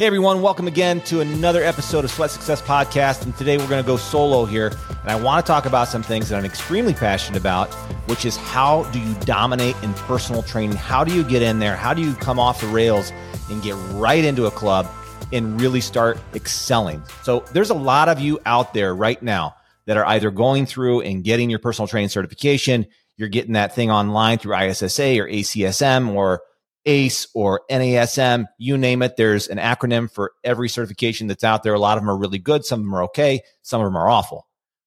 Hey 0.00 0.06
everyone, 0.06 0.42
welcome 0.42 0.68
again 0.68 1.00
to 1.06 1.22
another 1.22 1.64
episode 1.64 2.04
of 2.04 2.12
Sweat 2.12 2.30
Success 2.30 2.62
Podcast. 2.62 3.24
And 3.24 3.36
today 3.36 3.58
we're 3.58 3.66
going 3.66 3.82
to 3.82 3.86
go 3.86 3.96
solo 3.96 4.44
here. 4.44 4.68
And 4.88 5.10
I 5.10 5.20
want 5.20 5.44
to 5.44 5.50
talk 5.50 5.66
about 5.66 5.88
some 5.88 6.04
things 6.04 6.28
that 6.28 6.38
I'm 6.38 6.44
extremely 6.44 6.94
passionate 6.94 7.36
about, 7.36 7.74
which 8.08 8.24
is 8.24 8.36
how 8.36 8.84
do 8.92 9.00
you 9.00 9.12
dominate 9.22 9.74
in 9.82 9.92
personal 9.94 10.44
training? 10.44 10.76
How 10.76 11.02
do 11.02 11.12
you 11.12 11.24
get 11.24 11.42
in 11.42 11.58
there? 11.58 11.74
How 11.74 11.94
do 11.94 12.00
you 12.00 12.14
come 12.14 12.38
off 12.38 12.60
the 12.60 12.68
rails 12.68 13.10
and 13.50 13.60
get 13.60 13.74
right 13.94 14.24
into 14.24 14.46
a 14.46 14.52
club 14.52 14.86
and 15.32 15.60
really 15.60 15.80
start 15.80 16.16
excelling? 16.32 17.02
So 17.24 17.40
there's 17.52 17.70
a 17.70 17.74
lot 17.74 18.08
of 18.08 18.20
you 18.20 18.38
out 18.46 18.74
there 18.74 18.94
right 18.94 19.20
now 19.20 19.56
that 19.86 19.96
are 19.96 20.06
either 20.06 20.30
going 20.30 20.66
through 20.66 21.00
and 21.00 21.24
getting 21.24 21.50
your 21.50 21.58
personal 21.58 21.88
training 21.88 22.10
certification. 22.10 22.86
You're 23.16 23.30
getting 23.30 23.54
that 23.54 23.74
thing 23.74 23.90
online 23.90 24.38
through 24.38 24.56
ISSA 24.58 25.18
or 25.18 25.26
ACSM 25.26 26.14
or 26.14 26.42
ACE 26.86 27.26
or 27.34 27.62
NASM, 27.70 28.46
you 28.58 28.78
name 28.78 29.02
it. 29.02 29.16
There's 29.16 29.48
an 29.48 29.58
acronym 29.58 30.10
for 30.10 30.32
every 30.44 30.68
certification 30.68 31.26
that's 31.26 31.44
out 31.44 31.62
there. 31.62 31.74
A 31.74 31.78
lot 31.78 31.98
of 31.98 32.02
them 32.02 32.10
are 32.10 32.16
really 32.16 32.38
good. 32.38 32.64
Some 32.64 32.80
of 32.80 32.86
them 32.86 32.94
are 32.94 33.04
okay. 33.04 33.40
Some 33.62 33.80
of 33.80 33.86
them 33.86 33.96
are 33.96 34.08
awful. 34.08 34.46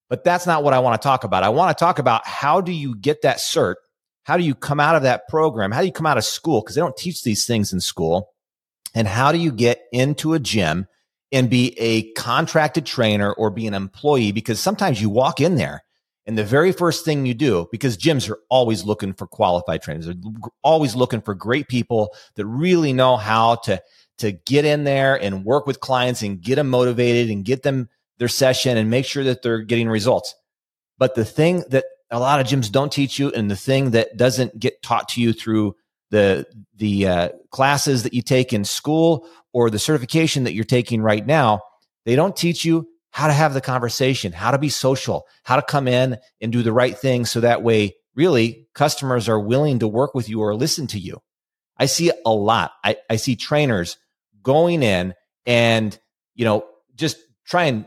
But 0.09 0.23
that's 0.23 0.45
not 0.45 0.63
what 0.63 0.73
I 0.73 0.79
want 0.79 1.01
to 1.01 1.05
talk 1.05 1.23
about. 1.23 1.43
I 1.43 1.49
want 1.49 1.77
to 1.77 1.79
talk 1.79 1.99
about 1.99 2.25
how 2.27 2.59
do 2.59 2.71
you 2.71 2.95
get 2.95 3.21
that 3.21 3.37
cert? 3.37 3.75
How 4.23 4.37
do 4.37 4.43
you 4.43 4.55
come 4.55 4.79
out 4.79 4.95
of 4.95 5.03
that 5.03 5.27
program? 5.27 5.71
How 5.71 5.79
do 5.79 5.85
you 5.85 5.93
come 5.93 6.05
out 6.05 6.17
of 6.17 6.25
school? 6.25 6.61
Because 6.61 6.75
they 6.75 6.81
don't 6.81 6.97
teach 6.97 7.23
these 7.23 7.45
things 7.45 7.73
in 7.73 7.79
school. 7.79 8.33
And 8.93 9.07
how 9.07 9.31
do 9.31 9.37
you 9.37 9.51
get 9.51 9.81
into 9.91 10.33
a 10.33 10.39
gym 10.39 10.87
and 11.31 11.49
be 11.49 11.77
a 11.79 12.11
contracted 12.13 12.85
trainer 12.85 13.31
or 13.33 13.49
be 13.49 13.67
an 13.67 13.73
employee? 13.73 14.31
Because 14.31 14.59
sometimes 14.59 15.01
you 15.01 15.09
walk 15.09 15.39
in 15.39 15.55
there 15.55 15.83
and 16.27 16.37
the 16.37 16.43
very 16.43 16.71
first 16.71 17.03
thing 17.03 17.25
you 17.25 17.33
do, 17.33 17.67
because 17.71 17.97
gyms 17.97 18.29
are 18.29 18.39
always 18.49 18.83
looking 18.83 19.13
for 19.13 19.25
qualified 19.25 19.81
trainers, 19.81 20.05
they're 20.05 20.15
always 20.61 20.95
looking 20.95 21.21
for 21.21 21.33
great 21.33 21.67
people 21.67 22.13
that 22.35 22.45
really 22.45 22.93
know 22.93 23.17
how 23.17 23.55
to, 23.55 23.81
to 24.19 24.31
get 24.31 24.65
in 24.65 24.83
there 24.83 25.21
and 25.21 25.43
work 25.43 25.65
with 25.65 25.79
clients 25.79 26.21
and 26.21 26.41
get 26.41 26.55
them 26.55 26.69
motivated 26.69 27.31
and 27.31 27.43
get 27.43 27.63
them 27.63 27.89
their 28.19 28.27
session 28.27 28.77
and 28.77 28.89
make 28.89 29.05
sure 29.05 29.23
that 29.23 29.41
they're 29.41 29.61
getting 29.63 29.89
results. 29.89 30.35
But 30.99 31.15
the 31.15 31.25
thing 31.25 31.63
that 31.69 31.85
a 32.11 32.19
lot 32.19 32.39
of 32.39 32.45
gyms 32.45 32.71
don't 32.71 32.91
teach 32.91 33.17
you 33.17 33.31
and 33.31 33.49
the 33.49 33.55
thing 33.55 33.91
that 33.91 34.15
doesn't 34.15 34.59
get 34.59 34.83
taught 34.83 35.09
to 35.09 35.21
you 35.21 35.33
through 35.33 35.75
the, 36.11 36.45
the 36.75 37.07
uh, 37.07 37.29
classes 37.49 38.03
that 38.03 38.13
you 38.13 38.21
take 38.21 38.53
in 38.53 38.63
school 38.63 39.27
or 39.53 39.71
the 39.71 39.79
certification 39.79 40.43
that 40.43 40.53
you're 40.53 40.65
taking 40.65 41.01
right 41.01 41.25
now, 41.25 41.61
they 42.05 42.15
don't 42.15 42.35
teach 42.35 42.63
you 42.63 42.87
how 43.11 43.27
to 43.27 43.33
have 43.33 43.53
the 43.53 43.61
conversation, 43.61 44.31
how 44.31 44.51
to 44.51 44.57
be 44.57 44.69
social, 44.69 45.27
how 45.43 45.57
to 45.57 45.61
come 45.61 45.87
in 45.87 46.17
and 46.41 46.51
do 46.51 46.63
the 46.63 46.73
right 46.73 46.97
thing. 46.97 47.25
So 47.25 47.41
that 47.41 47.61
way, 47.61 47.95
really, 48.15 48.67
customers 48.73 49.29
are 49.29 49.39
willing 49.39 49.79
to 49.79 49.87
work 49.87 50.15
with 50.15 50.29
you 50.29 50.41
or 50.41 50.55
listen 50.55 50.87
to 50.87 50.99
you. 50.99 51.21
I 51.77 51.85
see 51.85 52.11
a 52.25 52.33
lot. 52.33 52.71
I, 52.83 52.97
I 53.09 53.17
see 53.17 53.35
trainers 53.35 53.97
going 54.43 54.81
in 54.81 55.13
and, 55.45 55.97
you 56.35 56.45
know, 56.45 56.65
just 56.95 57.17
trying, 57.45 57.85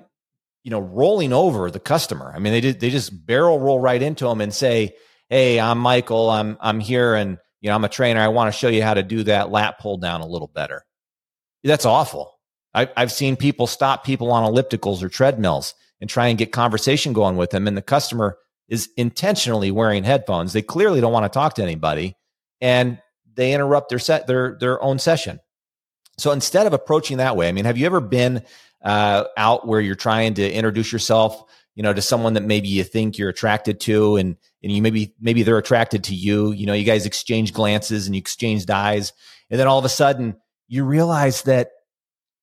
you 0.63 0.71
know, 0.71 0.81
rolling 0.81 1.33
over 1.33 1.71
the 1.71 1.81
customer. 1.81 2.33
I 2.35 2.39
mean, 2.39 2.53
they 2.53 2.61
did, 2.61 2.81
they 2.81 2.91
just 2.91 3.27
barrel 3.27 3.59
roll 3.59 3.81
right 3.81 4.01
into 4.01 4.27
them 4.27 4.41
and 4.41 4.53
say, 4.53 4.97
Hey, 5.31 5.59
I'm 5.59 5.79
Michael. 5.79 6.29
I'm, 6.29 6.59
I'm 6.61 6.81
here 6.81 7.15
and, 7.15 7.39
you 7.61 7.71
know, 7.71 7.77
I'm 7.77 7.85
a 7.85 7.89
trainer. 7.89 8.21
I 8.21 8.29
want 8.29 8.53
to 8.53 8.59
show 8.59 8.69
you 8.69 8.83
how 8.83 8.95
to 8.95 9.03
do 9.03 9.23
that 9.25 9.51
lat 9.51 9.79
pull 9.79 9.97
down 9.97 10.21
a 10.21 10.27
little 10.27 10.49
better. 10.49 10.85
That's 11.63 11.87
awful. 11.87 12.34
I, 12.75 12.89
I've 12.97 13.13
seen 13.13 13.37
people 13.37 13.67
stop 13.67 14.05
people 14.05 14.33
on 14.33 14.51
ellipticals 14.53 15.03
or 15.03 15.09
treadmills 15.09 15.75
and 16.01 16.11
try 16.11 16.27
and 16.27 16.39
get 16.39 16.53
conversation 16.53 17.13
going 17.13 17.37
with 17.37 17.51
them. 17.51 17.69
And 17.69 17.77
the 17.77 17.83
customer 17.83 18.37
is 18.69 18.89
intentionally 18.97 19.71
wearing 19.71 20.05
headphones. 20.05 20.53
They 20.53 20.63
clearly 20.63 21.01
don't 21.01 21.13
want 21.13 21.31
to 21.31 21.35
talk 21.35 21.55
to 21.55 21.63
anybody 21.63 22.17
and 22.61 22.99
they 23.35 23.53
interrupt 23.53 23.91
their 23.91 23.99
set, 23.99 24.27
their, 24.27 24.57
their 24.59 24.83
own 24.83 24.99
session. 24.99 25.41
So 26.19 26.31
instead 26.31 26.67
of 26.67 26.73
approaching 26.73 27.19
that 27.19 27.37
way, 27.37 27.49
I 27.49 27.53
mean, 27.53 27.65
have 27.65 27.77
you 27.77 27.87
ever 27.87 28.01
been 28.01 28.43
uh, 28.83 29.25
out 29.37 29.67
where 29.67 29.81
you're 29.81 29.95
trying 29.95 30.35
to 30.35 30.53
introduce 30.53 30.93
yourself, 30.93 31.43
you 31.75 31.83
know, 31.83 31.93
to 31.93 32.03
someone 32.03 32.35
that 32.35 32.45
maybe 32.45 32.69
you 32.69 32.85
think 32.85 33.19
you're 33.19 33.31
attracted 33.31 33.81
to 33.81 34.17
and, 34.17 34.37
and 34.63 34.73
you 34.73 34.81
maybe, 34.81 35.15
maybe 35.21 35.43
they're 35.43 35.59
attracted 35.59 36.05
to 36.05 36.15
you, 36.15 36.53
you 36.53 36.67
know, 36.67 36.73
you 36.73 36.85
guys 36.85 37.07
exchange 37.07 37.53
glances 37.53 38.07
and 38.07 38.15
you 38.15 38.21
exchange 38.21 38.69
eyes. 38.71 39.13
And 39.51 39.59
then 39.59 39.67
all 39.67 39.79
of 39.79 39.85
a 39.85 39.91
sudden 39.91 40.37
you 40.69 40.85
realize 40.85 41.43
that 41.43 41.71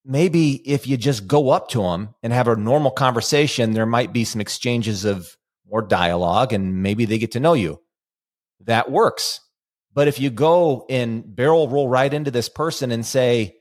maybe 0.05 0.53
if 0.67 0.87
you 0.87 0.97
just 0.97 1.27
go 1.27 1.49
up 1.49 1.69
to 1.69 1.81
them 1.81 2.15
and 2.23 2.33
have 2.33 2.47
a 2.47 2.55
normal 2.55 2.91
conversation, 2.91 3.73
there 3.73 3.85
might 3.85 4.13
be 4.13 4.25
some 4.25 4.41
exchanges 4.41 5.05
of 5.05 5.37
more 5.69 5.81
dialogue 5.81 6.53
and 6.53 6.81
maybe 6.81 7.05
they 7.05 7.17
get 7.17 7.31
to 7.31 7.39
know 7.39 7.53
you. 7.53 7.81
That 8.61 8.91
works. 8.91 9.41
But 9.93 10.07
if 10.07 10.19
you 10.19 10.29
go 10.29 10.85
and 10.89 11.23
barrel 11.35 11.67
roll 11.67 11.87
right 11.87 12.13
into 12.13 12.31
this 12.31 12.49
person 12.49 12.91
and 12.91 13.05
say, 13.05 13.57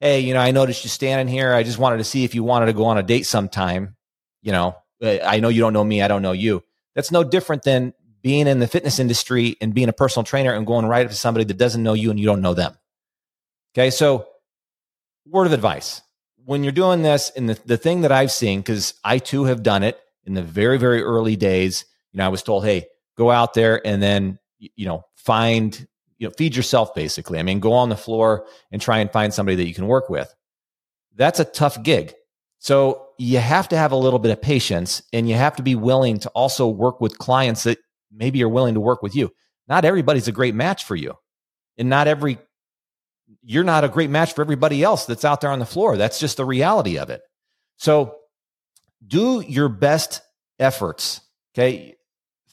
Hey, 0.00 0.20
you 0.20 0.34
know, 0.34 0.40
I 0.40 0.50
noticed 0.50 0.84
you 0.84 0.90
standing 0.90 1.32
here. 1.32 1.54
I 1.54 1.62
just 1.62 1.78
wanted 1.78 1.98
to 1.98 2.04
see 2.04 2.24
if 2.24 2.34
you 2.34 2.42
wanted 2.42 2.66
to 2.66 2.72
go 2.72 2.84
on 2.86 2.98
a 2.98 3.02
date 3.02 3.26
sometime. 3.26 3.96
You 4.42 4.52
know, 4.52 4.76
uh, 5.02 5.18
I 5.24 5.40
know 5.40 5.48
you 5.48 5.60
don't 5.60 5.72
know 5.72 5.84
me. 5.84 6.02
I 6.02 6.08
don't 6.08 6.22
know 6.22 6.32
you. 6.32 6.62
That's 6.94 7.10
no 7.10 7.24
different 7.24 7.62
than 7.62 7.94
being 8.22 8.46
in 8.46 8.58
the 8.58 8.66
fitness 8.66 8.98
industry 8.98 9.56
and 9.60 9.74
being 9.74 9.88
a 9.88 9.92
personal 9.92 10.24
trainer 10.24 10.52
and 10.52 10.66
going 10.66 10.86
right 10.86 11.04
up 11.04 11.10
to 11.10 11.16
somebody 11.16 11.44
that 11.44 11.58
doesn't 11.58 11.82
know 11.82 11.94
you 11.94 12.10
and 12.10 12.18
you 12.18 12.26
don't 12.26 12.40
know 12.40 12.54
them. 12.54 12.76
Okay. 13.74 13.90
So 13.90 14.26
word 15.26 15.46
of 15.46 15.52
advice. 15.52 16.02
When 16.44 16.62
you're 16.62 16.72
doing 16.72 17.02
this 17.02 17.30
and 17.34 17.48
the, 17.48 17.58
the 17.64 17.78
thing 17.78 18.02
that 18.02 18.12
i've 18.12 18.30
seen 18.30 18.60
because 18.60 18.94
i 19.02 19.16
too 19.16 19.44
have 19.44 19.62
done 19.62 19.82
it 19.82 19.98
in 20.24 20.34
the 20.34 20.42
very 20.42 20.76
very 20.76 21.02
early 21.02 21.36
days 21.36 21.86
you 22.12 22.18
know 22.18 22.26
i 22.26 22.28
was 22.28 22.42
told 22.42 22.66
hey 22.66 22.84
go 23.16 23.30
out 23.30 23.54
there 23.54 23.84
and 23.86 24.02
then 24.02 24.38
you 24.58 24.84
know 24.84 25.02
find 25.16 25.86
you 26.18 26.28
know 26.28 26.34
feed 26.36 26.54
yourself 26.54 26.94
basically. 26.94 27.38
I 27.38 27.42
mean 27.42 27.60
go 27.60 27.72
on 27.72 27.88
the 27.88 27.96
floor 27.96 28.46
and 28.70 28.80
try 28.80 28.98
and 28.98 29.10
find 29.10 29.32
somebody 29.32 29.56
that 29.56 29.66
you 29.66 29.74
can 29.74 29.86
work 29.86 30.08
with. 30.08 30.32
That's 31.14 31.40
a 31.40 31.44
tough 31.44 31.82
gig. 31.82 32.14
So 32.58 33.08
you 33.18 33.38
have 33.38 33.68
to 33.68 33.76
have 33.76 33.92
a 33.92 33.96
little 33.96 34.18
bit 34.18 34.32
of 34.32 34.40
patience 34.40 35.02
and 35.12 35.28
you 35.28 35.34
have 35.34 35.56
to 35.56 35.62
be 35.62 35.74
willing 35.74 36.18
to 36.20 36.28
also 36.30 36.66
work 36.68 37.00
with 37.00 37.18
clients 37.18 37.64
that 37.64 37.78
maybe 38.12 38.42
are 38.42 38.48
willing 38.48 38.74
to 38.74 38.80
work 38.80 39.02
with 39.02 39.14
you. 39.14 39.32
Not 39.68 39.84
everybody's 39.84 40.28
a 40.28 40.32
great 40.32 40.54
match 40.54 40.84
for 40.84 40.96
you 40.96 41.14
and 41.78 41.88
not 41.88 42.08
every 42.08 42.38
you're 43.42 43.64
not 43.64 43.84
a 43.84 43.88
great 43.88 44.10
match 44.10 44.34
for 44.34 44.42
everybody 44.42 44.82
else 44.82 45.06
that's 45.06 45.24
out 45.24 45.40
there 45.40 45.50
on 45.50 45.58
the 45.58 45.66
floor. 45.66 45.96
That's 45.96 46.18
just 46.18 46.36
the 46.36 46.44
reality 46.44 46.98
of 46.98 47.10
it. 47.10 47.22
So 47.76 48.16
do 49.06 49.40
your 49.46 49.68
best 49.68 50.22
efforts. 50.58 51.20
Okay. 51.54 51.96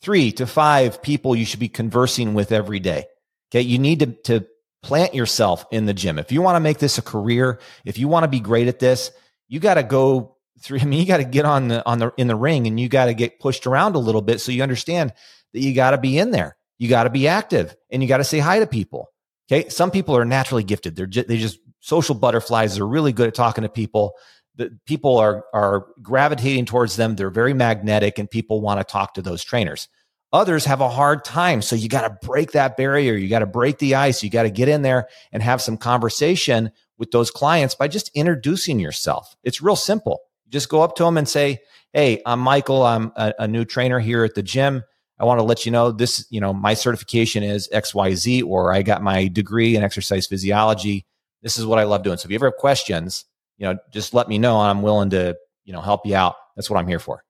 Three 0.01 0.31
to 0.33 0.47
five 0.47 1.01
people 1.01 1.35
you 1.35 1.45
should 1.45 1.59
be 1.59 1.69
conversing 1.69 2.33
with 2.33 2.51
every 2.51 2.79
day. 2.79 3.05
Okay. 3.49 3.61
You 3.61 3.79
need 3.79 3.99
to, 3.99 4.07
to 4.23 4.47
plant 4.83 5.13
yourself 5.13 5.65
in 5.71 5.85
the 5.85 5.93
gym. 5.93 6.19
If 6.19 6.31
you 6.31 6.41
want 6.41 6.55
to 6.55 6.59
make 6.59 6.79
this 6.79 6.97
a 6.97 7.01
career, 7.01 7.59
if 7.85 7.97
you 7.97 8.07
want 8.07 8.23
to 8.23 8.27
be 8.27 8.39
great 8.39 8.67
at 8.67 8.79
this, 8.79 9.11
you 9.47 9.59
got 9.59 9.75
to 9.75 9.83
go 9.83 10.37
through. 10.61 10.79
I 10.81 10.85
mean, 10.85 10.99
you 10.99 11.05
got 11.05 11.17
to 11.17 11.23
get 11.23 11.45
on 11.45 11.67
the, 11.67 11.85
on 11.85 11.99
the, 11.99 12.13
in 12.17 12.27
the 12.27 12.35
ring 12.35 12.67
and 12.67 12.79
you 12.79 12.89
got 12.89 13.05
to 13.05 13.13
get 13.13 13.39
pushed 13.39 13.67
around 13.67 13.95
a 13.95 13.99
little 13.99 14.21
bit. 14.21 14.41
So 14.41 14.51
you 14.51 14.63
understand 14.63 15.13
that 15.53 15.59
you 15.59 15.73
got 15.73 15.91
to 15.91 15.97
be 15.97 16.17
in 16.17 16.31
there. 16.31 16.57
You 16.79 16.89
got 16.89 17.03
to 17.03 17.09
be 17.11 17.27
active 17.27 17.75
and 17.91 18.01
you 18.01 18.09
got 18.09 18.17
to 18.17 18.23
say 18.23 18.39
hi 18.39 18.59
to 18.59 18.67
people. 18.67 19.11
Okay. 19.49 19.69
Some 19.69 19.91
people 19.91 20.15
are 20.15 20.25
naturally 20.25 20.63
gifted. 20.63 20.95
They're 20.95 21.05
just, 21.05 21.27
they 21.27 21.37
just 21.37 21.59
social 21.79 22.15
butterflies. 22.15 22.75
They're 22.75 22.87
really 22.87 23.11
good 23.11 23.27
at 23.27 23.35
talking 23.35 23.63
to 23.63 23.69
people. 23.69 24.13
The 24.55 24.77
people 24.85 25.17
are, 25.17 25.45
are 25.53 25.87
gravitating 26.01 26.65
towards 26.65 26.95
them. 26.95 27.15
They're 27.15 27.29
very 27.29 27.53
magnetic 27.53 28.19
and 28.19 28.29
people 28.29 28.61
want 28.61 28.79
to 28.79 28.83
talk 28.83 29.15
to 29.15 29.21
those 29.21 29.43
trainers. 29.43 29.87
Others 30.33 30.65
have 30.65 30.79
a 30.79 30.89
hard 30.89 31.25
time. 31.25 31.61
So 31.61 31.75
you 31.75 31.89
got 31.89 32.07
to 32.07 32.27
break 32.27 32.51
that 32.53 32.77
barrier. 32.77 33.13
You 33.15 33.27
got 33.27 33.39
to 33.39 33.45
break 33.45 33.79
the 33.79 33.95
ice. 33.95 34.23
You 34.23 34.29
got 34.29 34.43
to 34.43 34.49
get 34.49 34.69
in 34.69 34.81
there 34.81 35.09
and 35.33 35.43
have 35.43 35.61
some 35.61 35.77
conversation 35.77 36.71
with 36.97 37.11
those 37.11 37.31
clients 37.31 37.75
by 37.75 37.87
just 37.89 38.11
introducing 38.13 38.79
yourself. 38.79 39.35
It's 39.43 39.61
real 39.61 39.75
simple. 39.75 40.21
Just 40.47 40.69
go 40.69 40.81
up 40.81 40.95
to 40.97 41.03
them 41.03 41.17
and 41.17 41.27
say, 41.27 41.59
Hey, 41.91 42.21
I'm 42.25 42.39
Michael. 42.39 42.83
I'm 42.83 43.11
a, 43.17 43.33
a 43.39 43.47
new 43.47 43.65
trainer 43.65 43.99
here 43.99 44.23
at 44.23 44.35
the 44.35 44.43
gym. 44.43 44.83
I 45.21 45.25
want 45.25 45.37
to 45.39 45.43
let 45.43 45.67
you 45.67 45.71
know 45.71 45.91
this, 45.91 46.25
you 46.31 46.41
know, 46.41 46.51
my 46.51 46.73
certification 46.73 47.43
is 47.43 47.69
XYZ, 47.71 48.43
or 48.43 48.73
I 48.73 48.81
got 48.81 49.03
my 49.03 49.27
degree 49.27 49.75
in 49.75 49.83
exercise 49.83 50.25
physiology. 50.25 51.05
This 51.43 51.59
is 51.59 51.65
what 51.65 51.77
I 51.77 51.83
love 51.83 52.01
doing. 52.01 52.17
So 52.17 52.25
if 52.25 52.31
you 52.31 52.35
ever 52.35 52.47
have 52.47 52.57
questions, 52.57 53.25
you 53.59 53.67
know, 53.67 53.77
just 53.93 54.15
let 54.15 54.27
me 54.27 54.39
know. 54.39 54.59
I'm 54.59 54.81
willing 54.81 55.11
to, 55.11 55.37
you 55.63 55.73
know, 55.73 55.81
help 55.81 56.07
you 56.07 56.15
out. 56.15 56.35
That's 56.55 56.71
what 56.71 56.79
I'm 56.79 56.87
here 56.87 56.97
for. 56.97 57.23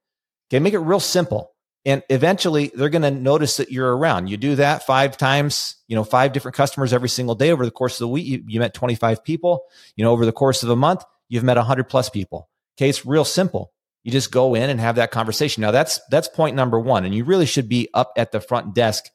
Okay. 0.50 0.60
Make 0.60 0.74
it 0.74 0.80
real 0.80 1.02
simple. 1.02 1.52
And 1.84 2.02
eventually 2.10 2.72
they're 2.74 2.88
going 2.88 3.02
to 3.02 3.12
notice 3.12 3.58
that 3.58 3.74
you're 3.74 3.98
around. 3.98 4.30
You 4.30 4.38
do 4.38 4.56
that 4.56 4.86
five 4.86 5.18
times, 5.18 5.76
you 5.90 5.96
know, 5.98 6.06
five 6.06 6.32
different 6.32 6.56
customers 6.56 6.94
every 6.94 7.10
single 7.10 7.36
day 7.36 7.52
over 7.52 7.66
the 7.66 7.72
course 7.72 7.96
of 7.96 8.06
the 8.06 8.08
week. 8.08 8.26
You, 8.26 8.44
you 8.48 8.60
met 8.62 8.74
25 8.74 9.22
people, 9.26 9.64
you 9.98 10.06
know, 10.06 10.12
over 10.12 10.26
the 10.26 10.32
course 10.32 10.64
of 10.64 10.70
a 10.70 10.78
month, 10.78 11.04
you've 11.28 11.44
met 11.44 11.58
100 11.58 11.90
plus 11.90 12.10
people. 12.10 12.48
Okay. 12.78 12.88
It's 12.88 13.06
real 13.06 13.26
simple. 13.26 13.74
You 14.04 14.12
just 14.12 14.32
go 14.32 14.56
in 14.56 14.70
and 14.70 14.80
have 14.80 14.96
that 14.96 15.12
conversation. 15.12 15.62
Now 15.62 15.72
that's 15.72 16.00
that's 16.10 16.28
point 16.28 16.56
number 16.56 16.80
1 16.80 17.06
and 17.06 17.14
you 17.14 17.24
really 17.24 17.46
should 17.46 17.70
be 17.70 17.90
up 17.94 18.14
at 18.18 18.32
the 18.32 18.42
front 18.42 18.74
desk 18.74 19.06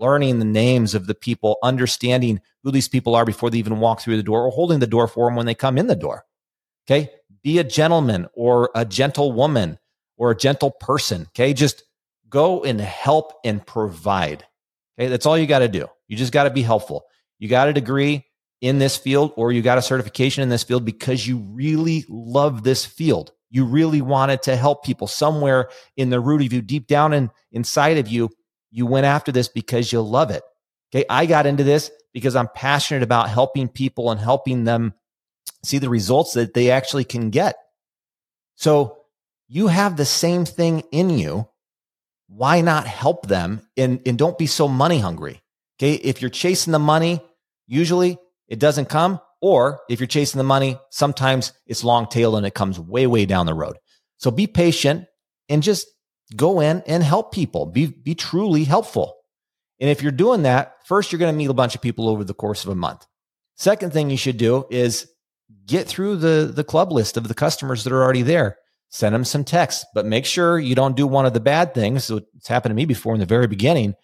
learning 0.00 0.38
the 0.38 0.44
names 0.44 0.94
of 0.94 1.06
the 1.08 1.14
people, 1.14 1.58
understanding 1.62 2.40
who 2.62 2.70
these 2.70 2.88
people 2.88 3.16
are 3.16 3.24
before 3.24 3.50
they 3.50 3.58
even 3.58 3.80
walk 3.80 4.00
through 4.00 4.16
the 4.16 4.22
door 4.22 4.44
or 4.44 4.50
holding 4.50 4.78
the 4.78 4.86
door 4.86 5.08
for 5.08 5.26
them 5.26 5.34
when 5.34 5.46
they 5.46 5.54
come 5.54 5.76
in 5.76 5.88
the 5.88 5.96
door. 5.96 6.24
Okay? 6.86 7.10
Be 7.42 7.58
a 7.58 7.64
gentleman 7.64 8.28
or 8.32 8.70
a 8.76 8.84
gentlewoman 8.84 9.78
or 10.16 10.30
a 10.30 10.36
gentle 10.36 10.70
person. 10.70 11.22
Okay? 11.28 11.52
Just 11.52 11.82
go 12.28 12.62
and 12.62 12.80
help 12.80 13.32
and 13.44 13.66
provide. 13.66 14.44
Okay? 14.96 15.08
That's 15.08 15.26
all 15.26 15.36
you 15.36 15.48
got 15.48 15.60
to 15.60 15.68
do. 15.68 15.88
You 16.06 16.16
just 16.16 16.32
got 16.32 16.44
to 16.44 16.50
be 16.50 16.62
helpful. 16.62 17.04
You 17.40 17.48
got 17.48 17.68
a 17.68 17.72
degree, 17.72 18.24
in 18.60 18.78
this 18.78 18.96
field 18.96 19.32
or 19.36 19.52
you 19.52 19.62
got 19.62 19.78
a 19.78 19.82
certification 19.82 20.42
in 20.42 20.48
this 20.48 20.62
field 20.62 20.84
because 20.84 21.26
you 21.26 21.38
really 21.38 22.04
love 22.08 22.64
this 22.64 22.84
field. 22.84 23.32
You 23.50 23.64
really 23.64 24.02
wanted 24.02 24.42
to 24.42 24.56
help 24.56 24.84
people 24.84 25.06
somewhere 25.06 25.70
in 25.96 26.10
the 26.10 26.20
root 26.20 26.42
of 26.44 26.52
you, 26.52 26.60
deep 26.60 26.86
down 26.86 27.12
in, 27.12 27.30
inside 27.52 27.98
of 27.98 28.08
you. 28.08 28.30
You 28.70 28.86
went 28.86 29.06
after 29.06 29.32
this 29.32 29.48
because 29.48 29.92
you 29.92 30.02
love 30.02 30.30
it. 30.30 30.42
Okay. 30.92 31.04
I 31.08 31.26
got 31.26 31.46
into 31.46 31.64
this 31.64 31.90
because 32.12 32.36
I'm 32.36 32.48
passionate 32.54 33.02
about 33.02 33.30
helping 33.30 33.68
people 33.68 34.10
and 34.10 34.20
helping 34.20 34.64
them 34.64 34.94
see 35.62 35.78
the 35.78 35.88
results 35.88 36.34
that 36.34 36.54
they 36.54 36.70
actually 36.70 37.04
can 37.04 37.30
get. 37.30 37.56
So 38.56 38.98
you 39.48 39.68
have 39.68 39.96
the 39.96 40.04
same 40.04 40.44
thing 40.44 40.82
in 40.92 41.10
you. 41.10 41.48
Why 42.28 42.60
not 42.60 42.86
help 42.86 43.26
them 43.26 43.62
and, 43.76 44.00
and 44.04 44.18
don't 44.18 44.36
be 44.36 44.46
so 44.46 44.68
money 44.68 44.98
hungry? 44.98 45.40
Okay. 45.78 45.94
If 45.94 46.20
you're 46.20 46.30
chasing 46.30 46.72
the 46.72 46.78
money, 46.78 47.22
usually 47.66 48.18
it 48.48 48.58
doesn't 48.58 48.90
come. 48.90 49.20
Or 49.40 49.80
if 49.88 50.00
you're 50.00 50.06
chasing 50.06 50.38
the 50.38 50.44
money, 50.44 50.78
sometimes 50.90 51.52
it's 51.66 51.84
long 51.84 52.08
tail 52.08 52.36
and 52.36 52.46
it 52.46 52.54
comes 52.54 52.78
way, 52.78 53.06
way 53.06 53.24
down 53.24 53.46
the 53.46 53.54
road. 53.54 53.78
So 54.16 54.30
be 54.30 54.46
patient 54.46 55.06
and 55.48 55.62
just 55.62 55.86
go 56.34 56.60
in 56.60 56.82
and 56.86 57.02
help 57.02 57.32
people. 57.32 57.66
Be, 57.66 57.86
be 57.86 58.14
truly 58.14 58.64
helpful. 58.64 59.14
And 59.80 59.88
if 59.88 60.02
you're 60.02 60.12
doing 60.12 60.42
that, 60.42 60.74
first, 60.86 61.12
you're 61.12 61.20
going 61.20 61.32
to 61.32 61.38
meet 61.38 61.50
a 61.50 61.54
bunch 61.54 61.74
of 61.74 61.80
people 61.80 62.08
over 62.08 62.24
the 62.24 62.34
course 62.34 62.64
of 62.64 62.70
a 62.70 62.74
month. 62.74 63.06
Second 63.54 63.92
thing 63.92 64.10
you 64.10 64.16
should 64.16 64.36
do 64.36 64.66
is 64.70 65.08
get 65.66 65.86
through 65.86 66.16
the, 66.16 66.50
the 66.52 66.64
club 66.64 66.92
list 66.92 67.16
of 67.16 67.28
the 67.28 67.34
customers 67.34 67.84
that 67.84 67.92
are 67.92 68.02
already 68.02 68.22
there. 68.22 68.56
Send 68.90 69.14
them 69.14 69.24
some 69.24 69.44
texts, 69.44 69.84
but 69.94 70.06
make 70.06 70.24
sure 70.24 70.58
you 70.58 70.74
don't 70.74 70.96
do 70.96 71.06
one 71.06 71.26
of 71.26 71.34
the 71.34 71.40
bad 71.40 71.74
things. 71.74 72.04
So 72.04 72.22
it's 72.36 72.48
happened 72.48 72.70
to 72.70 72.76
me 72.76 72.86
before 72.86 73.14
in 73.14 73.20
the 73.20 73.26
very 73.26 73.46
beginning, 73.46 73.94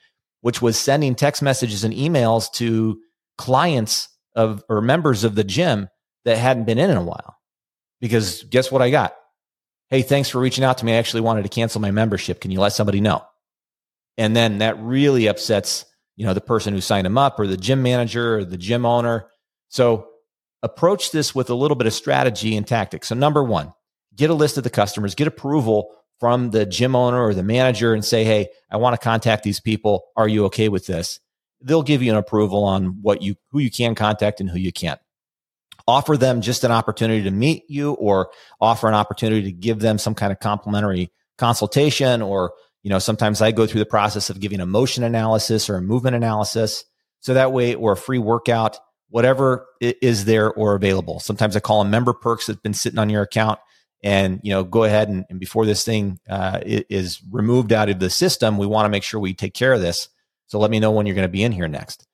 which 0.42 0.60
was 0.60 0.78
sending 0.78 1.14
text 1.14 1.42
messages 1.42 1.84
and 1.84 1.94
emails 1.94 2.52
to 2.54 3.00
clients 3.38 4.08
of 4.34 4.64
or 4.68 4.80
members 4.80 5.24
of 5.24 5.34
the 5.34 5.44
gym 5.44 5.88
that 6.24 6.38
hadn't 6.38 6.64
been 6.64 6.78
in 6.78 6.90
in 6.90 6.96
a 6.96 7.02
while. 7.02 7.36
Because 8.00 8.42
guess 8.44 8.70
what 8.70 8.82
I 8.82 8.90
got? 8.90 9.14
Hey, 9.90 10.02
thanks 10.02 10.28
for 10.28 10.40
reaching 10.40 10.64
out 10.64 10.78
to 10.78 10.84
me. 10.84 10.92
I 10.92 10.96
actually 10.96 11.20
wanted 11.20 11.42
to 11.42 11.48
cancel 11.48 11.80
my 11.80 11.90
membership. 11.90 12.40
Can 12.40 12.50
you 12.50 12.60
let 12.60 12.72
somebody 12.72 13.00
know? 13.00 13.22
And 14.16 14.34
then 14.34 14.58
that 14.58 14.78
really 14.80 15.28
upsets, 15.28 15.84
you 16.16 16.26
know, 16.26 16.34
the 16.34 16.40
person 16.40 16.74
who 16.74 16.80
signed 16.80 17.06
them 17.06 17.18
up 17.18 17.38
or 17.38 17.46
the 17.46 17.56
gym 17.56 17.82
manager 17.82 18.38
or 18.38 18.44
the 18.44 18.56
gym 18.56 18.86
owner. 18.86 19.26
So 19.68 20.08
approach 20.62 21.10
this 21.10 21.34
with 21.34 21.50
a 21.50 21.54
little 21.54 21.76
bit 21.76 21.86
of 21.86 21.92
strategy 21.92 22.56
and 22.56 22.66
tactics. 22.66 23.08
So 23.08 23.14
number 23.14 23.42
one, 23.42 23.72
get 24.14 24.30
a 24.30 24.34
list 24.34 24.56
of 24.56 24.64
the 24.64 24.70
customers, 24.70 25.14
get 25.14 25.26
approval 25.26 25.90
from 26.20 26.50
the 26.50 26.64
gym 26.64 26.94
owner 26.96 27.22
or 27.22 27.34
the 27.34 27.42
manager 27.42 27.92
and 27.92 28.04
say, 28.04 28.24
Hey, 28.24 28.48
I 28.70 28.76
want 28.76 28.98
to 28.98 29.04
contact 29.04 29.42
these 29.42 29.60
people. 29.60 30.04
Are 30.16 30.28
you 30.28 30.46
okay 30.46 30.68
with 30.68 30.86
this? 30.86 31.20
They'll 31.60 31.82
give 31.82 32.02
you 32.02 32.12
an 32.12 32.18
approval 32.18 32.64
on 32.64 33.02
what 33.02 33.22
you, 33.22 33.36
who 33.50 33.58
you 33.58 33.70
can 33.70 33.94
contact 33.94 34.40
and 34.40 34.50
who 34.50 34.58
you 34.58 34.72
can't. 34.72 35.00
Offer 35.86 36.16
them 36.16 36.40
just 36.40 36.64
an 36.64 36.70
opportunity 36.70 37.22
to 37.24 37.30
meet 37.30 37.64
you 37.68 37.92
or 37.92 38.30
offer 38.60 38.88
an 38.88 38.94
opportunity 38.94 39.42
to 39.42 39.52
give 39.52 39.80
them 39.80 39.98
some 39.98 40.14
kind 40.14 40.32
of 40.32 40.40
complimentary 40.40 41.10
consultation 41.36 42.22
or 42.22 42.52
you 42.84 42.90
know, 42.90 42.98
sometimes 42.98 43.40
I 43.40 43.50
go 43.50 43.66
through 43.66 43.80
the 43.80 43.86
process 43.86 44.30
of 44.30 44.38
giving 44.38 44.60
a 44.60 44.66
motion 44.66 45.02
analysis 45.02 45.68
or 45.68 45.76
a 45.76 45.82
movement 45.82 46.14
analysis. 46.14 46.84
So 47.20 47.34
that 47.34 47.50
way, 47.50 47.74
or 47.74 47.92
a 47.92 47.96
free 47.96 48.18
workout, 48.18 48.78
whatever 49.08 49.66
is 49.80 50.26
there 50.26 50.52
or 50.52 50.74
available. 50.74 51.18
Sometimes 51.18 51.56
I 51.56 51.60
call 51.60 51.82
them 51.82 51.90
member 51.90 52.12
perks 52.12 52.46
that's 52.46 52.60
been 52.60 52.74
sitting 52.74 52.98
on 52.98 53.08
your 53.08 53.22
account. 53.22 53.58
And, 54.02 54.38
you 54.42 54.52
know, 54.52 54.64
go 54.64 54.84
ahead 54.84 55.08
and, 55.08 55.24
and 55.30 55.40
before 55.40 55.64
this 55.64 55.82
thing 55.82 56.20
uh, 56.28 56.60
is 56.62 57.22
removed 57.30 57.72
out 57.72 57.88
of 57.88 58.00
the 58.00 58.10
system, 58.10 58.58
we 58.58 58.66
want 58.66 58.84
to 58.84 58.90
make 58.90 59.02
sure 59.02 59.18
we 59.18 59.32
take 59.32 59.54
care 59.54 59.72
of 59.72 59.80
this. 59.80 60.10
So 60.46 60.58
let 60.58 60.70
me 60.70 60.80
know 60.80 60.90
when 60.90 61.06
you're 61.06 61.14
going 61.14 61.28
to 61.28 61.32
be 61.32 61.42
in 61.42 61.52
here 61.52 61.68
next. 61.68 62.06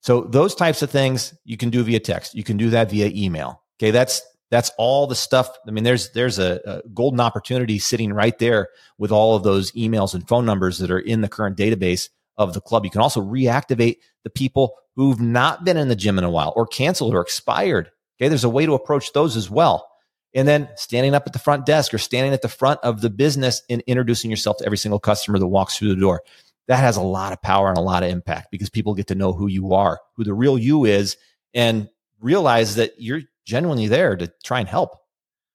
So 0.00 0.22
those 0.22 0.54
types 0.54 0.82
of 0.82 0.90
things 0.90 1.34
you 1.44 1.56
can 1.56 1.70
do 1.70 1.82
via 1.82 2.00
text. 2.00 2.34
You 2.34 2.44
can 2.44 2.56
do 2.56 2.70
that 2.70 2.90
via 2.90 3.10
email. 3.14 3.62
Okay. 3.78 3.90
That's 3.90 4.22
that's 4.50 4.70
all 4.78 5.06
the 5.06 5.14
stuff. 5.14 5.50
I 5.66 5.70
mean, 5.70 5.84
there's 5.84 6.10
there's 6.12 6.38
a, 6.38 6.60
a, 6.64 6.88
golden 6.94 7.20
opportunity 7.20 7.78
sitting 7.78 8.12
right 8.12 8.38
there 8.38 8.68
with 8.96 9.12
all 9.12 9.36
of 9.36 9.42
those 9.42 9.72
emails 9.72 10.14
and 10.14 10.26
phone 10.26 10.46
numbers 10.46 10.78
that 10.78 10.90
are 10.90 10.98
in 10.98 11.20
the 11.20 11.28
current 11.28 11.56
database 11.56 12.08
of 12.36 12.54
the 12.54 12.60
club. 12.60 12.84
You 12.84 12.90
can 12.90 13.00
also 13.00 13.20
reactivate 13.20 13.96
the 14.24 14.30
people 14.30 14.74
who've 14.96 15.20
not 15.20 15.64
been 15.64 15.76
in 15.76 15.88
the 15.88 15.96
gym 15.96 16.18
in 16.18 16.24
a 16.24 16.30
while 16.30 16.52
or 16.56 16.66
canceled 16.66 17.14
or 17.14 17.20
expired. 17.20 17.90
Okay, 18.18 18.28
there's 18.28 18.44
a 18.44 18.48
way 18.48 18.66
to 18.66 18.74
approach 18.74 19.12
those 19.12 19.36
as 19.36 19.50
well. 19.50 19.88
And 20.34 20.46
then 20.46 20.68
standing 20.76 21.14
up 21.14 21.26
at 21.26 21.32
the 21.32 21.38
front 21.38 21.66
desk 21.66 21.94
or 21.94 21.98
standing 21.98 22.32
at 22.32 22.42
the 22.42 22.48
front 22.48 22.80
of 22.82 23.00
the 23.00 23.10
business 23.10 23.62
and 23.70 23.82
introducing 23.86 24.30
yourself 24.30 24.58
to 24.58 24.66
every 24.66 24.76
single 24.76 24.98
customer 24.98 25.38
that 25.38 25.46
walks 25.46 25.76
through 25.76 25.88
the 25.88 26.00
door. 26.00 26.22
That 26.68 26.80
has 26.80 26.96
a 26.96 27.02
lot 27.02 27.32
of 27.32 27.42
power 27.42 27.68
and 27.68 27.78
a 27.78 27.82
lot 27.82 28.02
of 28.02 28.10
impact 28.10 28.48
because 28.50 28.70
people 28.70 28.94
get 28.94 29.08
to 29.08 29.14
know 29.14 29.32
who 29.32 29.48
you 29.48 29.74
are, 29.74 29.98
who 30.16 30.24
the 30.24 30.34
real 30.34 30.58
you 30.58 30.84
is, 30.84 31.16
and 31.54 31.88
realize 32.20 32.76
that 32.76 32.92
you're 32.98 33.22
genuinely 33.46 33.88
there 33.88 34.16
to 34.16 34.30
try 34.44 34.60
and 34.60 34.68
help. 34.68 34.90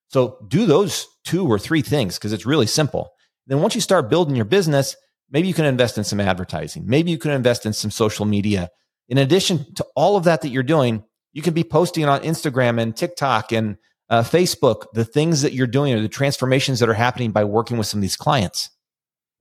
So 0.08 0.38
do 0.48 0.66
those 0.66 1.08
two 1.24 1.48
or 1.48 1.58
three 1.58 1.82
things 1.82 2.18
because 2.18 2.34
it's 2.34 2.46
really 2.46 2.68
simple. 2.68 3.12
Then 3.48 3.62
once 3.62 3.76
you 3.76 3.82
start 3.82 4.10
building 4.10 4.36
your 4.36 4.46
business, 4.46 4.96
maybe 5.30 5.48
you 5.48 5.54
can 5.54 5.66
invest 5.66 5.98
in 5.98 6.04
some 6.04 6.20
advertising. 6.20 6.84
Maybe 6.86 7.12
you 7.12 7.18
can 7.18 7.32
invest 7.32 7.66
in 7.66 7.74
some 7.74 7.92
social 7.92 8.26
media. 8.26 8.70
In 9.10 9.18
addition 9.18 9.74
to 9.76 9.86
all 9.96 10.16
of 10.16 10.24
that 10.24 10.42
that 10.42 10.50
you're 10.50 10.64
doing, 10.64 11.04
you 11.34 11.42
can 11.42 11.54
be 11.54 11.64
posting 11.64 12.06
on 12.06 12.22
Instagram 12.22 12.82
and 12.82 12.96
TikTok 12.96 13.52
and 13.52 13.78
uh, 14.10 14.22
Facebook 14.22 14.86
the 14.94 15.06
things 15.06 15.42
that 15.42 15.54
you're 15.54 15.68
doing 15.68 15.94
or 15.94 16.02
the 16.02 16.08
transformations 16.08 16.80
that 16.80 16.90
are 16.90 16.94
happening 16.94 17.32
by 17.32 17.44
working 17.44 17.78
with 17.78 17.88
some 17.88 17.98
of 18.00 18.02
these 18.04 18.16
clients. 18.16 18.70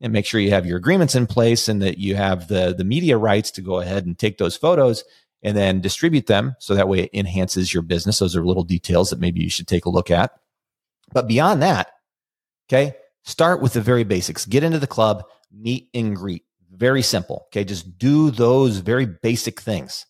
And 0.02 0.12
make 0.12 0.26
sure 0.26 0.40
you 0.40 0.50
have 0.50 0.66
your 0.66 0.76
agreements 0.76 1.14
in 1.14 1.26
place 1.28 1.68
and 1.68 1.80
that 1.80 1.96
you 1.96 2.16
have 2.16 2.48
the 2.48 2.74
the 2.76 2.84
media 2.84 3.16
rights 3.16 3.52
to 3.52 3.62
go 3.62 3.78
ahead 3.78 4.04
and 4.04 4.18
take 4.18 4.36
those 4.36 4.56
photos 4.56 5.04
and 5.42 5.56
then 5.56 5.80
distribute 5.80 6.26
them 6.26 6.56
so 6.58 6.74
that 6.74 6.88
way 6.88 7.00
it 7.04 7.10
enhances 7.14 7.72
your 7.72 7.82
business. 7.82 8.18
Those 8.18 8.36
are 8.36 8.44
little 8.44 8.64
details 8.64 9.10
that 9.10 9.20
maybe 9.20 9.40
you 9.40 9.50
should 9.50 9.68
take 9.68 9.84
a 9.84 9.90
look 9.90 10.10
at. 10.10 10.32
But 11.12 11.28
beyond 11.28 11.62
that, 11.62 11.88
okay, 12.68 12.96
start 13.22 13.62
with 13.62 13.74
the 13.74 13.80
very 13.80 14.04
basics. 14.04 14.44
Get 14.44 14.64
into 14.64 14.78
the 14.78 14.86
club, 14.86 15.24
meet 15.52 15.88
and 15.94 16.16
greet. 16.16 16.44
Very 16.70 17.02
simple. 17.02 17.44
Okay, 17.48 17.64
just 17.64 17.98
do 17.98 18.30
those 18.30 18.78
very 18.78 19.06
basic 19.06 19.60
things. 19.60 20.06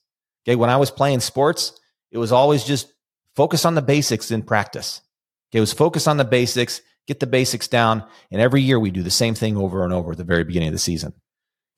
Okay, 0.46 0.56
when 0.56 0.70
I 0.70 0.76
was 0.76 0.90
playing 0.90 1.20
sports, 1.20 1.78
it 2.10 2.18
was 2.18 2.32
always 2.32 2.64
just 2.64 2.92
focus 3.36 3.64
on 3.64 3.74
the 3.74 3.82
basics 3.82 4.30
in 4.30 4.42
practice. 4.42 5.00
Okay, 5.50 5.58
it 5.58 5.60
was 5.60 5.72
focus 5.72 6.06
on 6.06 6.16
the 6.16 6.24
basics, 6.24 6.80
get 7.06 7.20
the 7.20 7.26
basics 7.26 7.68
down. 7.68 8.04
And 8.30 8.40
every 8.40 8.62
year 8.62 8.78
we 8.78 8.90
do 8.90 9.02
the 9.02 9.10
same 9.10 9.34
thing 9.34 9.56
over 9.56 9.84
and 9.84 9.92
over 9.92 10.12
at 10.12 10.18
the 10.18 10.24
very 10.24 10.44
beginning 10.44 10.68
of 10.68 10.74
the 10.74 10.78
season. 10.78 11.12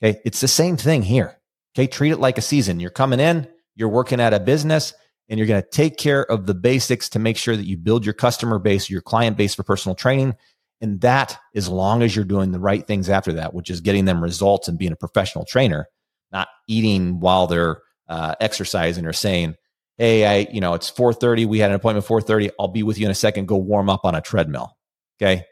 Okay, 0.03 0.21
it's 0.25 0.41
the 0.41 0.49
same 0.49 0.76
thing 0.76 1.03
here. 1.03 1.38
Okay. 1.76 1.87
Treat 1.87 2.12
it 2.12 2.21
like 2.21 2.38
a 2.38 2.43
season. 2.43 2.81
You're 2.81 2.91
coming 2.91 3.21
in, 3.21 3.49
you're 3.75 3.88
working 3.88 4.21
at 4.21 4.35
a 4.35 4.41
business, 4.41 4.94
and 5.29 5.38
you're 5.38 5.49
going 5.49 5.62
to 5.62 5.69
take 5.69 5.97
care 5.97 6.25
of 6.31 6.47
the 6.47 6.55
basics 6.55 7.09
to 7.11 7.19
make 7.19 7.37
sure 7.37 7.56
that 7.56 7.67
you 7.67 7.76
build 7.76 8.05
your 8.05 8.15
customer 8.15 8.59
base, 8.59 8.91
your 8.91 9.00
client 9.00 9.37
base 9.37 9.55
for 9.55 9.62
personal 9.62 9.95
training. 9.95 10.35
And 10.81 11.00
that, 11.00 11.38
as 11.54 11.69
long 11.69 12.02
as 12.02 12.14
you're 12.14 12.25
doing 12.25 12.52
the 12.52 12.61
right 12.61 12.87
things 12.87 13.09
after 13.09 13.33
that, 13.35 13.54
which 13.54 13.71
is 13.71 13.81
getting 13.81 14.04
them 14.04 14.23
results 14.23 14.69
and 14.69 14.78
being 14.78 14.93
a 14.93 14.97
professional 14.97 15.45
trainer, 15.45 15.87
not 16.31 16.49
eating 16.69 17.21
while 17.21 17.47
they're 17.47 17.81
uh, 18.09 18.35
exercising 18.40 19.07
or 19.07 19.12
saying, 19.12 19.57
Hey, 19.97 20.26
I, 20.26 20.49
you 20.52 20.61
know, 20.61 20.75
it's 20.75 20.90
430. 20.90 21.47
We 21.47 21.61
had 21.61 21.71
an 21.71 21.76
appointment 21.76 22.04
430. 22.04 22.50
I'll 22.59 22.69
be 22.69 22.83
with 22.83 22.99
you 22.99 23.04
in 23.04 23.12
a 23.12 23.14
second. 23.14 23.47
Go 23.47 23.57
warm 23.57 23.88
up 23.88 24.04
on 24.04 24.16
a 24.16 24.21
treadmill. 24.21 24.76
Okay. 25.21 25.44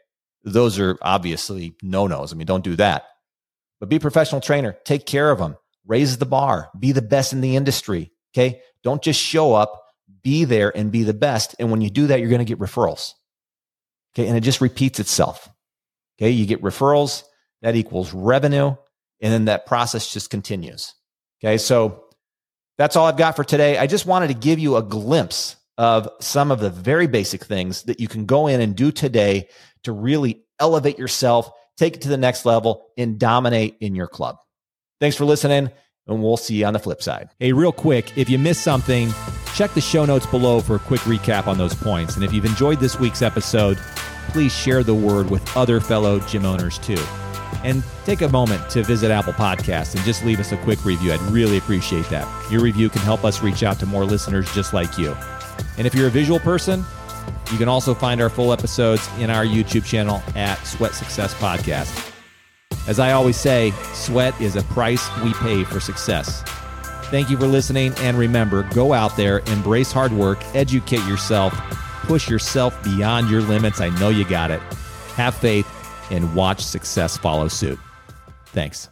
Those 0.43 0.79
are 0.79 0.97
obviously 1.01 1.75
no 1.81 2.07
nos. 2.07 2.33
I 2.33 2.35
mean, 2.35 2.47
don't 2.47 2.63
do 2.63 2.75
that, 2.75 3.05
but 3.79 3.89
be 3.89 3.95
a 3.95 4.01
professional 4.01 4.41
trainer. 4.41 4.75
Take 4.83 5.05
care 5.05 5.31
of 5.31 5.39
them 5.39 5.57
raise 5.85 6.17
the 6.17 6.25
bar, 6.25 6.69
be 6.77 6.91
the 6.91 7.01
best 7.01 7.33
in 7.33 7.41
the 7.41 7.55
industry. 7.55 8.11
Okay. 8.33 8.61
Don't 8.83 9.01
just 9.01 9.19
show 9.19 9.53
up, 9.53 9.81
be 10.21 10.45
there 10.45 10.75
and 10.75 10.91
be 10.91 11.03
the 11.03 11.13
best. 11.13 11.55
And 11.59 11.71
when 11.71 11.81
you 11.81 11.89
do 11.89 12.07
that, 12.07 12.19
you're 12.19 12.29
going 12.29 12.39
to 12.39 12.45
get 12.45 12.59
referrals. 12.59 13.13
Okay. 14.13 14.27
And 14.27 14.37
it 14.37 14.41
just 14.41 14.61
repeats 14.61 14.99
itself. 14.99 15.49
Okay. 16.17 16.31
You 16.31 16.45
get 16.45 16.61
referrals, 16.61 17.23
that 17.61 17.75
equals 17.75 18.13
revenue. 18.13 18.75
And 19.21 19.33
then 19.33 19.45
that 19.45 19.65
process 19.65 20.11
just 20.11 20.29
continues. 20.29 20.93
Okay. 21.43 21.57
So 21.57 22.05
that's 22.77 22.95
all 22.95 23.05
I've 23.05 23.17
got 23.17 23.35
for 23.35 23.43
today. 23.43 23.77
I 23.77 23.87
just 23.87 24.05
wanted 24.05 24.27
to 24.27 24.33
give 24.33 24.59
you 24.59 24.75
a 24.75 24.83
glimpse 24.83 25.55
of 25.77 26.07
some 26.19 26.51
of 26.51 26.59
the 26.59 26.69
very 26.69 27.07
basic 27.07 27.43
things 27.43 27.83
that 27.83 27.99
you 27.99 28.07
can 28.07 28.25
go 28.25 28.47
in 28.47 28.61
and 28.61 28.75
do 28.75 28.91
today 28.91 29.47
to 29.83 29.91
really 29.91 30.43
elevate 30.59 30.99
yourself, 30.99 31.49
take 31.77 31.95
it 31.95 32.01
to 32.01 32.09
the 32.09 32.17
next 32.17 32.45
level, 32.45 32.87
and 32.97 33.19
dominate 33.19 33.77
in 33.81 33.95
your 33.95 34.07
club. 34.07 34.37
Thanks 34.99 35.17
for 35.17 35.25
listening, 35.25 35.69
and 36.07 36.23
we'll 36.23 36.37
see 36.37 36.55
you 36.55 36.65
on 36.65 36.73
the 36.73 36.79
flip 36.79 37.01
side. 37.01 37.29
Hey, 37.39 37.53
real 37.53 37.71
quick, 37.71 38.17
if 38.17 38.29
you 38.29 38.37
missed 38.37 38.61
something, 38.61 39.11
check 39.55 39.73
the 39.73 39.81
show 39.81 40.05
notes 40.05 40.25
below 40.27 40.61
for 40.61 40.75
a 40.75 40.79
quick 40.79 41.01
recap 41.01 41.47
on 41.47 41.57
those 41.57 41.73
points. 41.73 42.15
And 42.15 42.23
if 42.23 42.33
you've 42.33 42.45
enjoyed 42.45 42.79
this 42.79 42.99
week's 42.99 43.21
episode, 43.21 43.77
please 44.29 44.53
share 44.53 44.83
the 44.83 44.95
word 44.95 45.29
with 45.29 45.57
other 45.57 45.79
fellow 45.79 46.19
gym 46.19 46.45
owners 46.45 46.77
too. 46.79 47.01
And 47.63 47.83
take 48.05 48.21
a 48.21 48.29
moment 48.29 48.69
to 48.71 48.83
visit 48.83 49.11
Apple 49.11 49.33
Podcasts 49.33 49.95
and 49.95 50.03
just 50.03 50.25
leave 50.25 50.39
us 50.39 50.51
a 50.51 50.57
quick 50.57 50.83
review. 50.85 51.13
I'd 51.13 51.21
really 51.21 51.57
appreciate 51.57 52.09
that. 52.09 52.27
Your 52.51 52.61
review 52.61 52.89
can 52.89 53.01
help 53.01 53.23
us 53.23 53.41
reach 53.41 53.63
out 53.63 53.79
to 53.79 53.85
more 53.85 54.05
listeners 54.05 54.51
just 54.53 54.73
like 54.73 54.97
you. 54.97 55.15
And 55.77 55.87
if 55.87 55.95
you're 55.95 56.07
a 56.07 56.11
visual 56.11 56.39
person, 56.39 56.83
you 57.51 57.57
can 57.57 57.67
also 57.67 57.93
find 57.93 58.21
our 58.21 58.29
full 58.29 58.53
episodes 58.53 59.07
in 59.19 59.29
our 59.29 59.45
YouTube 59.45 59.85
channel 59.85 60.21
at 60.35 60.55
Sweat 60.65 60.93
Success 60.93 61.33
Podcast. 61.35 62.11
As 62.87 62.99
I 62.99 63.13
always 63.13 63.37
say, 63.37 63.71
sweat 63.93 64.39
is 64.41 64.55
a 64.55 64.63
price 64.63 65.07
we 65.23 65.33
pay 65.35 65.63
for 65.63 65.79
success. 65.79 66.43
Thank 67.05 67.29
you 67.29 67.37
for 67.37 67.45
listening, 67.45 67.93
and 67.99 68.17
remember 68.17 68.63
go 68.73 68.91
out 68.91 69.15
there, 69.15 69.39
embrace 69.47 69.91
hard 69.91 70.11
work, 70.11 70.43
educate 70.55 71.05
yourself, 71.05 71.53
push 72.03 72.29
yourself 72.29 72.81
beyond 72.83 73.29
your 73.29 73.41
limits. 73.41 73.81
I 73.81 73.89
know 73.99 74.09
you 74.09 74.25
got 74.25 74.51
it. 74.51 74.61
Have 75.15 75.35
faith 75.35 75.67
and 76.11 76.33
watch 76.35 76.61
success 76.61 77.17
follow 77.17 77.47
suit. 77.47 77.79
Thanks. 78.47 78.89